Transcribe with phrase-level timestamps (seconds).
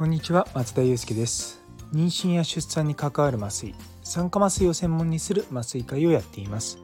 [0.00, 1.62] こんにちは松田祐介です。
[1.92, 6.78] 妊娠や出産に関わる麻酔酸化麻酔を専門にする麻酔会をやっています。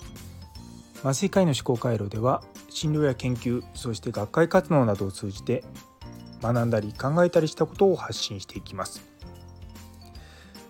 [1.01, 5.65] 麻酔会の思考回路では診療や研究そして学会活動などを通じて
[6.43, 9.03] 学んだり考えたりしたことを発信していきます。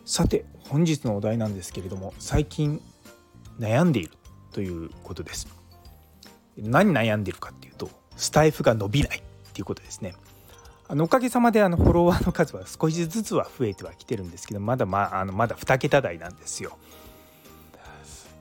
[0.04, 2.80] さて本日のお題なんですけれども最近
[3.58, 4.12] 悩んでいる
[4.52, 5.48] ということです。
[6.56, 9.22] 何悩んでるかっていうとスタイフが伸びないっ
[9.52, 10.14] ていうことですね。
[10.88, 16.78] あのおかげさまであのフォロワーの数は少しずつは増えてはきてるんですけどまだまあのまだ2桁台なんですよ。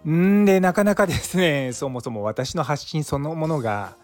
[0.08, 3.96] んでなかなかですねそもそも私の発信そのものが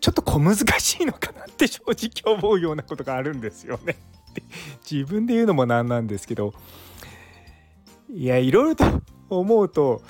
[0.00, 3.96] ちょっと小難しいのかなって正直思うようなことがあるんですよね。
[4.90, 6.54] 自分で言うのもなんなんですけど
[8.08, 10.00] いやいろいろと思うと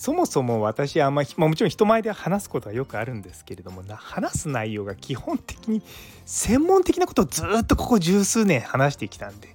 [0.00, 5.82] そもそも私あんまり、まあ、もちろん人前で話すことはよくあるんですけれども話す内容が基本的に
[6.24, 9.54] 専門的なことをずっとここ十数年話してきたんで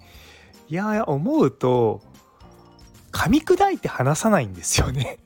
[0.69, 2.03] いや思うと
[3.11, 5.17] 噛み砕いて話さないんですよね。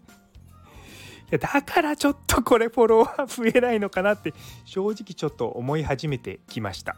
[1.32, 4.34] いやだからちょっとこれフォロワー増えないのかなって
[4.64, 6.96] 正直ちょっと思い始めてきました。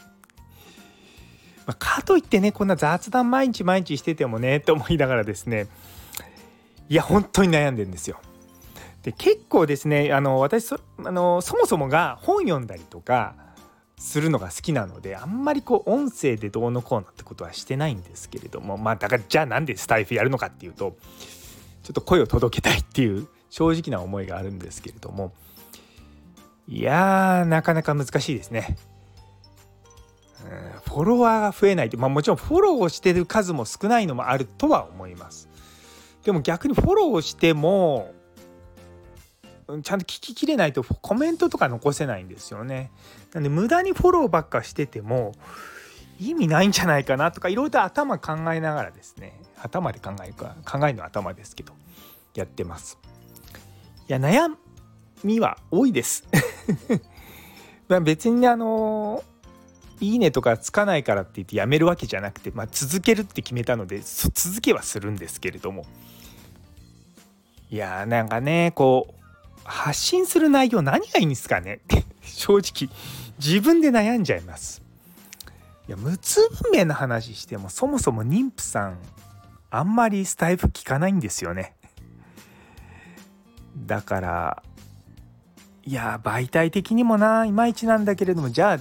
[1.64, 5.68] まかといってねこんな雑談毎日毎日しててもねと思いながらですね
[6.88, 8.20] いや本当に悩んでるんですよ。
[9.02, 13.34] で結構ですねあの私そあのそもそもが本読んだりとか
[13.96, 20.96] するのが好きなのであんまりこう音声でどうのこうのってことはしてないんですけれどもまあだからじゃあなんでスタイフやるのかっていうと
[21.82, 25.32] ちょっと声を届けたいっていう正直な思いがあるんですけれども
[26.66, 28.76] いやーなかなか難しいですね。
[30.84, 35.48] フォロワーが増えないって、まあ、もちろんフォローをしてる数も少ないのもあるとは思います。
[36.24, 38.12] でも逆にフォローしても
[39.82, 42.90] ちゃんと聞ききれないとコメントとか残せないんですよね。
[43.34, 45.34] なんで無駄にフォローばっかしてても
[46.18, 51.74] 意味ないんじゃないかなとかいろいろと頭考えながらですね頭で考えるか考えるのは頭ですけど
[52.34, 52.98] やってます。
[54.08, 54.54] いや悩
[55.22, 56.24] みは多いです。
[58.02, 59.22] 別にあの
[60.00, 65.86] いいねとかつかないからって言ってやめるわけじゃなくて、まあ、続けるって決めたので続けはするんですけれども
[67.70, 69.14] いやーなんかねこう
[69.64, 71.74] 発信する内容何がいいんですかね？
[71.74, 72.90] っ て正直
[73.38, 74.82] 自分で悩んじゃいます。
[75.86, 76.40] いや無痛
[76.72, 78.98] 分娩の話してもそもそも妊婦さん
[79.70, 81.74] あんまりスタイフ聞かないんですよね。
[83.76, 84.62] だから
[85.84, 88.78] いや媒体的にもないまいちなんだけれどもじゃあ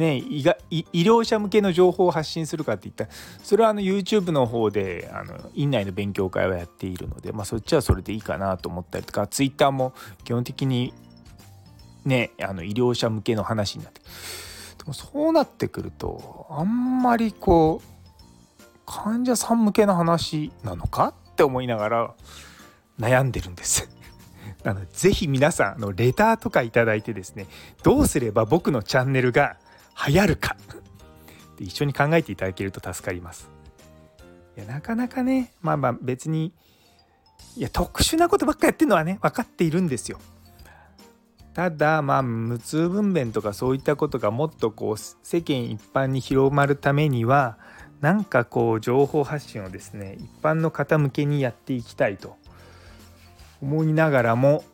[0.00, 3.10] ね、医医療者向けの情報を発信するかっていったら
[3.42, 9.92] それはあの YouTube の方であの院内の勉強会はやっているので、まあ、そっちはそれでいいかなと思ったりとか Twitter も
[10.24, 10.94] 基本的に
[12.06, 14.00] ねあの医療者向けの話になって
[14.78, 17.90] でもそうなってくるとあんまりこう
[18.86, 22.14] 患者さん向けの話なのかって思いながら
[22.98, 23.86] 悩んでるんです。
[24.64, 27.46] なのでぜひ皆さんのレターとか頂いてですね
[27.82, 29.58] どうすれば僕のチャンネルが
[30.08, 30.56] 流行るか
[31.56, 33.50] で一緒に考えていただけると助かります。
[34.56, 36.52] いやなかなかねまあまあ別に
[37.56, 40.18] いや特殊なことばっかやってるのはね分かっているんですよ。
[41.54, 47.58] ただまあ無痛分娩とかそういったことがもっとこう世間一般に広まるためには
[48.00, 52.36] なんかこう情報発信をですね一般の方向けにやっていきたいと
[53.60, 54.64] 思いながらも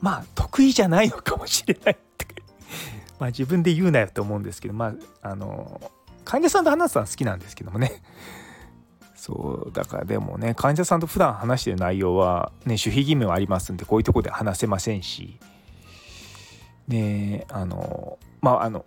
[0.00, 1.98] まあ得意じゃないのかもしれない
[3.22, 5.80] まあ、自分で言うなよって思うんですけど、まあ、あの
[6.24, 8.02] 患者さんと話すのは好きなんですけどもね。
[9.14, 15.38] そうだからでもね患者さんと普段話してる内容は、ね、守秘義務はありますんでこういうとこで話せませんし。
[16.88, 18.84] ねあのまああの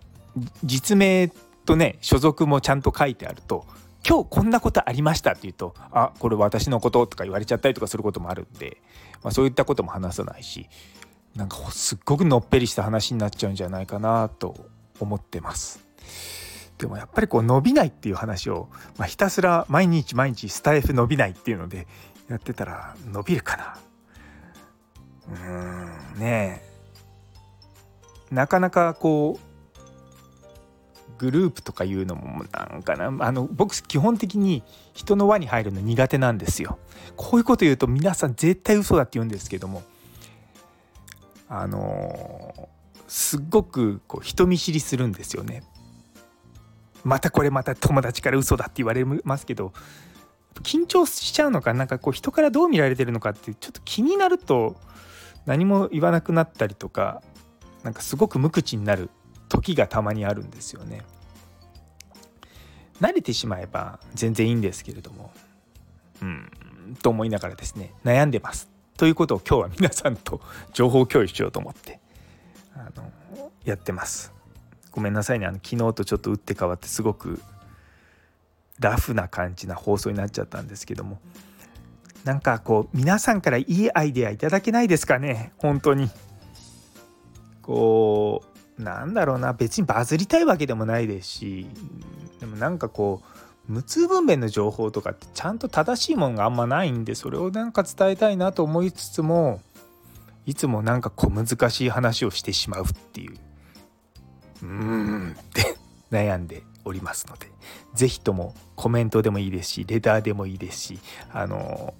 [0.62, 1.32] 実名
[1.64, 3.64] とね所属もちゃんと書いてあると
[4.06, 8.82] 今日こんなことありましたって言うとあこれ私のこととか言われちゃったりとかすることもあるんで、
[9.22, 10.68] まあ、そういったことも話さないし。
[11.36, 14.56] なんかすっごくのっぺりした話になっちゃうんじゃないかなと
[14.98, 15.84] 思ってます。
[16.78, 18.68] でもやっぱりこう伸びないっていう話を、
[18.98, 21.86] まあ、ひたすら毎日毎日スタイフ伸びないっていうので
[22.28, 23.78] やってたら伸びるかな
[25.28, 26.62] うーんね
[28.30, 29.46] えなかなかこう
[31.18, 34.62] グループとかいうのもなんかなあの僕基本的に
[34.92, 36.78] 人の輪に入るの苦手なんですよ。
[37.16, 39.82] こういうこと言うと皆さん絶対嘘だって言うんですけども
[41.48, 42.68] あの
[43.08, 45.62] すっごくこう人見知りするんですよね。
[47.04, 49.72] またこれまた友達から嘘だって言われますけど
[50.62, 54.76] 緊張しちゃうのかなんかこう人からどう見られてるのかってちょっと気になると
[55.44, 57.22] 何も言わなくなったりとか
[57.84, 59.10] なんかすごく無口になる
[59.48, 61.02] 時がたまにあるんですよね。
[63.00, 65.30] 慣れてしまえば全然いいんですけれども
[66.22, 66.50] うん
[67.02, 70.40] と思いながらですね悩んでますということを今日は皆さんと
[70.72, 72.00] 情報共有しようと思って
[72.74, 73.12] あの
[73.64, 74.32] やってます。
[74.90, 75.46] ごめんなさいね。
[75.46, 77.40] あの昨日とちょっと打って変わってすごく
[78.78, 81.18] ラフな感じな放送になっちゃったんですけども。
[82.24, 85.52] なんかこう皆さんからいいアイデアいただけないですかね？
[85.58, 86.10] 本当に。
[87.62, 88.42] こ
[88.78, 89.52] うなんだろうな。
[89.52, 91.66] 別にバズりたいわけでもないですし
[92.40, 93.35] でもなんかこう
[93.68, 99.60] 無痛分娩の情報とかってちゃんと正しいものがあんまないんでそれをなんか伝えたいなと思いつつも
[100.46, 103.36] いつもなんか小難しい話をしてしまうっていう。
[104.62, 105.76] うーんって
[106.10, 107.50] 悩んでおりますので
[107.94, 111.00] 是非ともコメントでもいいですしレターでもいいですし
[111.32, 111.94] あの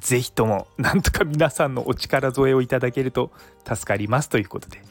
[0.00, 3.30] 是非ともなんとか皆さんのお力添えをいただけると
[3.64, 4.82] 助かりますということで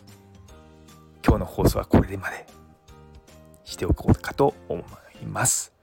[1.25, 2.47] 今日の放送はこれでまで
[3.65, 5.08] しておこうかと思います。
[5.21, 5.73] います。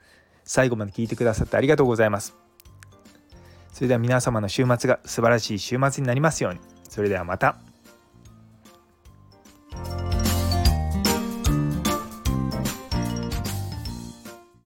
[0.45, 2.35] 最後まで聞いてくださってありがとうございます。
[3.73, 6.61] それでは皆様の週末が素晴らしい週末になりますように。
[6.89, 7.66] それではまた。